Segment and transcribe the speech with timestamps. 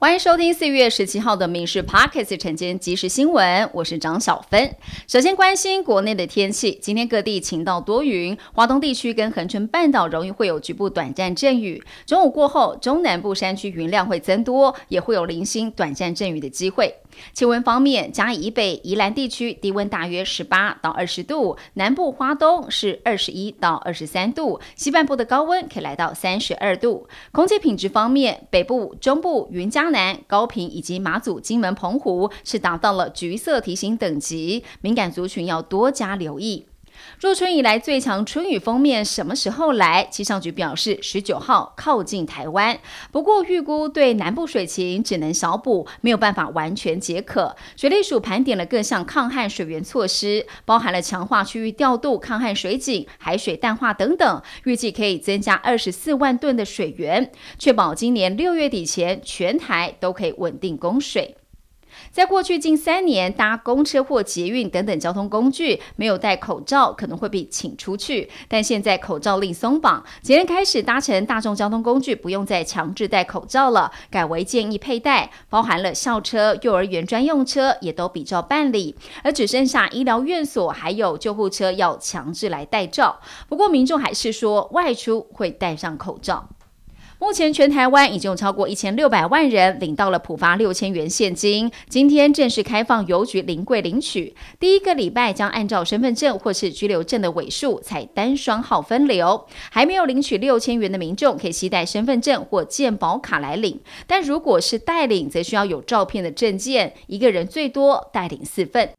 [0.00, 4.76] 欢迎收听四月十七号的《民事 Pockets 晨间即时新闻》，我是张小芬。
[5.08, 11.82] 首先关心国内的天气，今天各地晴到多云，华东地区跟恒春半岛容易会有局部短暂阵雨。
[12.06, 16.94] 中午过后，中南部山区云量会增多，也会有零星短暂阵雨的机会。
[17.32, 27.08] 气温方面，嘉义以北、宜兰地区低温大约十八到二十度，南部花东是二十一到二十三度，西半部的高温可以来到三十二度。
[27.32, 36.66] 空气品质方面，北部、中部、云嘉南、高平以及马祖、金门、澎湖是达到了橘色提醒等级，敏感族群要多加留意。
[37.20, 40.06] 入春以来最强春雨封面什么时候来？
[40.10, 42.78] 气象局表示，十九号靠近台湾，
[43.10, 47.56] 不过预估对南部水情只能小补，没有办法完全解渴。
[47.76, 61.36] 水利署盘点了各项抗旱水源措施，包含了强化区域调度、抗旱水井、海水淡化等等，预计可以增加二十四万吨的水源，确保今年六月底前全台都可以稳定供水。
[62.10, 68.30] 在过去近三年，搭公车或捷运等等交通工具，没有戴口罩可能会被请出去。
[68.48, 75.30] 但现在口罩令松绑，今天开始搭乘大众交通工具不用再强制戴口罩了，改为建议佩戴。
[75.48, 83.18] 包含了校车、幼儿园专用车也都比照办理，而只剩下医疗院所还有救护车要强制来戴罩。
[83.48, 86.48] 不过民众还是说外出会戴上口罩。
[87.20, 91.68] 目前全台湾已经有超过一千六百万人领到了普发六千元现金。
[91.88, 99.44] 今天正式开放邮局临柜领取，第一个礼拜将按照身份证或是居留证的尾数采单双号分流。
[99.70, 108.90] 还没有领取六千元的民众可以携带身份证或健保卡来领，但如果是代领，则需要有照片的证件，一个人最多代领四份。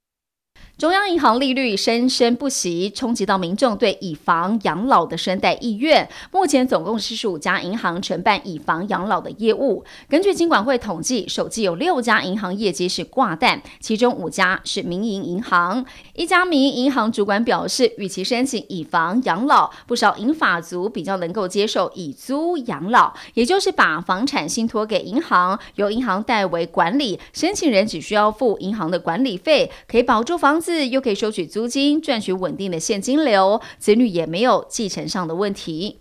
[0.80, 6.08] 中央银行利率生生不息，冲击到民众对以房养老的生贷意愿。
[6.31, 9.83] 目前总共是十五家银行承办以房养老的业务。
[10.08, 15.86] 根据金管会统计，首季有六家银行业绩是挂单，其中五家是民营银行。
[16.13, 30.68] 一家民营银行主管表示，与其申请以房养老，不少银法族比较能够接受以租养老，也就是把房产信托给银行，由银行代为管理，申请人只需要付银行的管理费，可以保住房子。
[30.87, 35.97] 又可以收取租金，赚取稳定的现金流，子女也没有继承上的问题。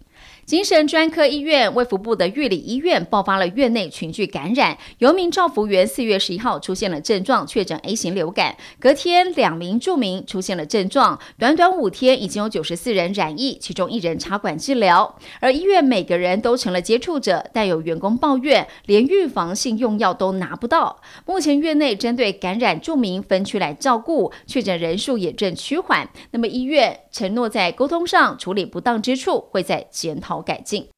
[0.49, 8.57] 精神专科医院卫福部的玉里医院爆发了院内群聚感染，有名照服员四月十一号出现了症状，确诊 A 型流感。
[8.81, 15.19] 隔天两名住民出现了症状，短短五天已经有九十四人染疫，其中一人插管治疗。
[15.41, 21.03] 而医院每个人都成了接触者，但有员工抱怨连预防性用药都拿不到。
[21.27, 26.09] 目前院内针对感染住民分区来照顾，确诊人数也正趋缓。
[26.31, 30.41] 那么医院承诺在沟通上处理不当之处，会在检讨。
[30.41, 30.89] 改进。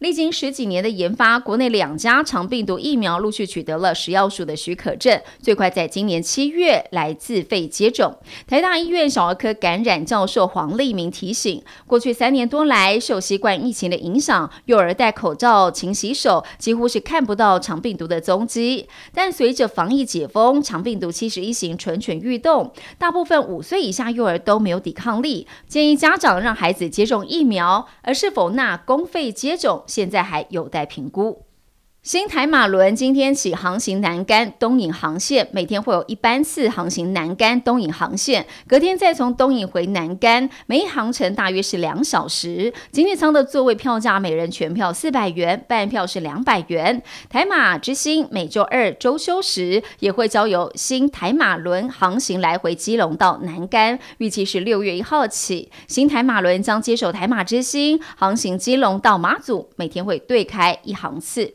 [0.00, 8.14] 历经十几年的研发，国内两家长病毒疫苗陆续取得了食药署的许可证，最快在今年七月来自费接种。
[8.46, 18.88] 台大医院小儿科感染教授黄立明提醒，过去三年多来，受新冠疫情的影响，幼儿戴口罩、勤洗手，几乎是看不到长病毒的踪迹。
[19.14, 25.46] 但随着防疫解封，长病毒七十一型蠢蠢欲动，大部分五岁以下幼儿都没有抵抗力。
[25.68, 29.82] 建议家长让孩子接种疫苗，而是否纳公费接种？
[29.86, 31.44] 现在还有待评估。
[32.04, 42.70] 新台马轮今天起航行南干东引航线，每天会有一班次航行南干东引航线，隔天再从东引回南干，每一航程大约是两小时。
[42.92, 47.02] 经济舱的座位票价每人全票四百元，半票是两百元。
[47.30, 61.54] 台马之星每周二周休时也会交由新台马轮航行来回基隆到南干，预计是六月一号起，新台马轮将接手台马之星航行基隆到马祖，每天会对开一航次。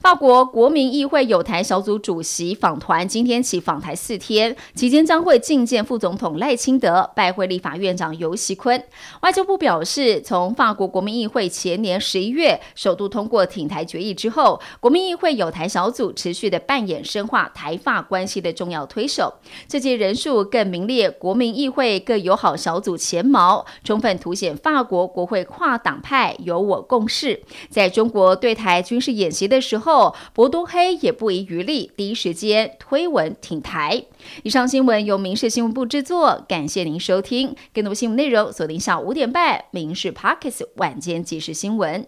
[0.00, 8.82] 法国国民议会有台小组主席访团今天起访台四天，期间将会觐见副总统赖清德，拜会立法院长尤锡坤。
[9.20, 19.34] 外交部表示，从法国国民议会前年十一月首度通过挺台决议之后，国民议会有台小组持续的扮演深化台法关系的重要推手。
[19.68, 27.42] 这届人数更名列国民议会各友好小组前茅，充分凸显法国国会跨党派有我共识。
[27.68, 29.89] 在中国对台军事演习的时候。
[29.90, 34.04] 后，博多黑也不遗余力，第一时间推文挺台。
[34.44, 37.56] 以上新闻由民事新闻部制作，感谢您收听。
[37.74, 42.04] 更多新闻内容锁定下午五点半《民事 Pockets 晚间即时新闻》。